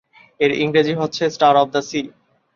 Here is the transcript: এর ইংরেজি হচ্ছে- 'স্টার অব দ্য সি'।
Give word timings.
এর 0.39 0.51
ইংরেজি 0.55 0.93
হচ্ছে- 0.93 1.31
'স্টার 1.31 1.55
অব 1.55 1.67
দ্য 1.73 1.81
সি'। 1.81 2.01